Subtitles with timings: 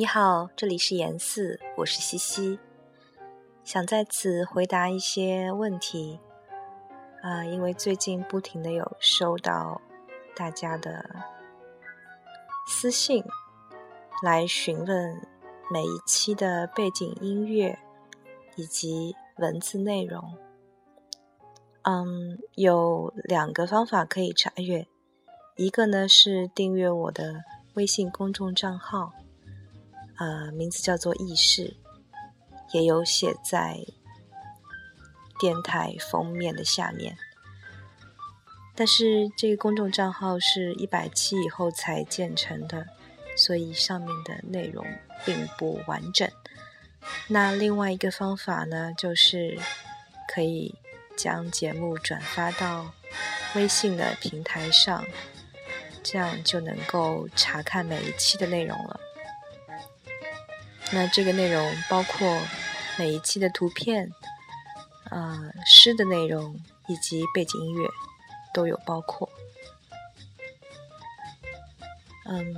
[0.00, 2.60] 你好，这里是严四，我是西西，
[3.64, 6.20] 想在此回答一些问题
[7.20, 9.82] 啊，因为最近不停的有收到
[10.36, 11.04] 大家的
[12.68, 13.24] 私信
[14.22, 15.20] 来询问
[15.68, 17.76] 每一期的背景音乐
[18.54, 20.38] 以及文字内容。
[21.82, 24.86] 嗯，有两个方法可以查阅，
[25.56, 27.42] 一个呢是订阅我的
[27.74, 29.12] 微信公众账号，
[30.18, 31.76] 呃，名字叫做意识，
[32.72, 33.78] 也有写在
[35.38, 37.16] 电台封面的下面。
[38.74, 42.86] 但是这个公众账号是一百期以后才建成的，
[43.36, 44.86] 所以上面的内容
[45.24, 46.30] 并不完整。
[47.28, 49.58] 那另外一个方法呢，就是
[50.32, 50.74] 可以。
[51.16, 52.94] 将节目转发到
[53.56, 55.04] 微信的平台上，
[56.00, 59.00] 这样就能够查看每一期的内容了。
[60.90, 62.40] 那这个内容包括
[62.98, 64.10] 每一期的图片、
[65.10, 67.88] 呃诗的内容以及背景音乐
[68.52, 69.28] 都有包括。
[72.24, 72.54] 嗯，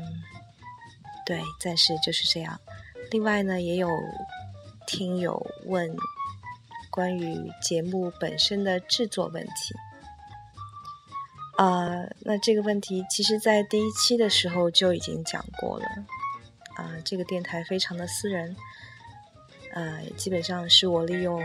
[1.24, 2.60] 对，暂时就是这样。
[3.10, 3.88] 另外呢，也有
[4.86, 5.96] 听友问。
[6.92, 9.74] 关于节目本身的制作问题，
[11.56, 15.86] 啊，那这个问题其实，在第一期的时候就已经讲过了。
[16.80, 18.56] 啊，这个电台非常的私人，
[19.72, 21.40] 呃，基本上是我利用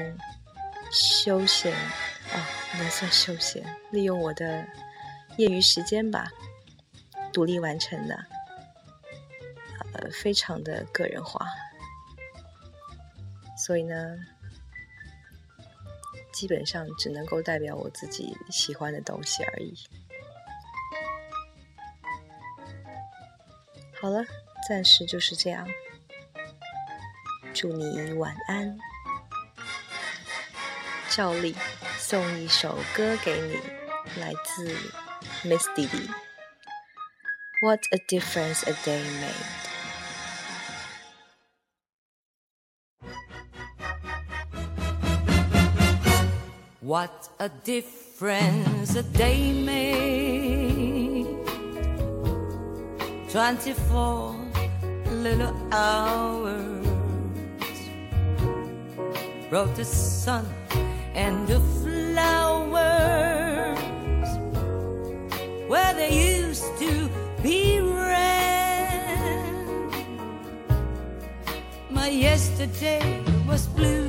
[0.92, 3.62] 休闲，啊，不能算休闲，
[3.92, 4.66] 利用我的
[5.38, 6.32] 业余时间吧，
[7.34, 8.26] 独立完成的，
[9.94, 11.46] 呃，非常的个人化，
[13.58, 14.16] 所以呢。
[16.36, 19.74] 基本上只能够代表我自己喜欢的东西而已。
[24.02, 24.22] 好了，
[24.68, 25.68] 暂时就是这样。
[27.54, 28.78] 祝你晚安。
[31.10, 31.56] 照例
[31.98, 33.56] 送一首歌给你，
[34.20, 34.76] 来自
[35.48, 36.10] Miss Didi。
[37.62, 39.34] What a difference a day made。
[46.82, 51.26] What a difference a day made.
[53.32, 54.36] Twenty-four
[55.26, 56.86] little hours
[59.50, 60.46] brought the sun
[61.16, 62.70] and the flowers
[65.68, 67.10] where there used to
[67.42, 68.30] be rain.
[71.90, 74.05] My yesterday was blue.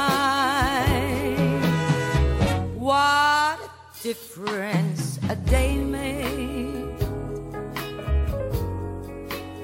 [2.80, 3.70] What a
[4.02, 6.98] difference a day made.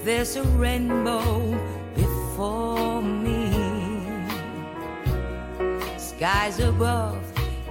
[0.04, 1.58] There's a rainbow
[1.96, 3.50] before me.
[5.98, 7.24] Skies above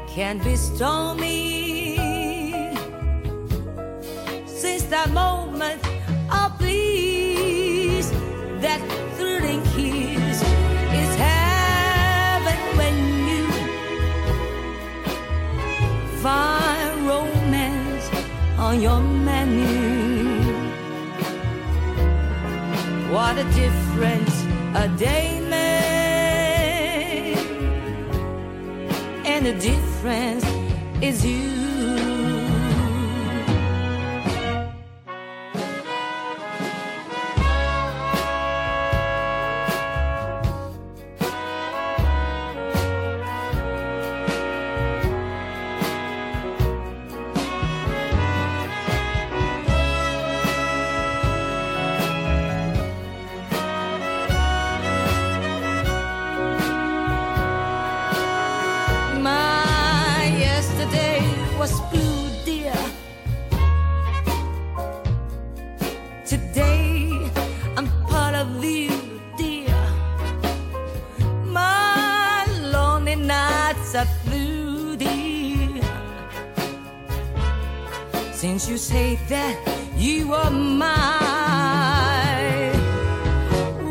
[0.08, 1.96] can be stormy.
[4.46, 5.97] Since that moment
[8.60, 8.80] that
[9.16, 10.42] thrilling kiss
[11.02, 12.94] is heaven when
[13.28, 13.44] you
[16.20, 18.06] find romance
[18.58, 19.66] on your menu.
[23.12, 24.44] What a difference
[24.74, 27.38] a day made,
[29.24, 30.44] and the difference
[31.00, 31.67] is you.
[66.28, 67.08] Today
[67.74, 68.90] I'm part of you,
[69.38, 69.74] dear.
[71.46, 75.80] My lonely nights are through, dear.
[78.34, 79.56] Since you say that
[79.96, 80.98] you are mine,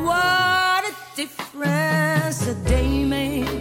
[0.06, 3.51] what a difference a day makes.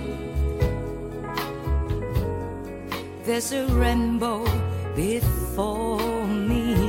[3.24, 4.44] There's a rainbow
[4.94, 6.85] before me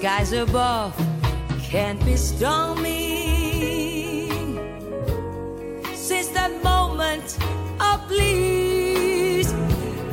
[0.00, 0.96] skies above
[1.60, 4.30] can't be stormy.
[5.92, 7.36] Since that moment
[7.78, 9.52] of bliss,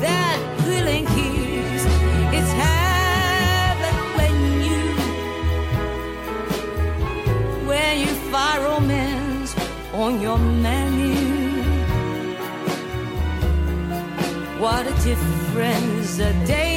[0.03, 1.83] that thrilling kiss,
[2.37, 4.35] it's heaven when
[4.67, 4.81] you,
[7.69, 9.51] when you find romance
[9.93, 11.15] on your menu.
[14.59, 16.76] What a difference a day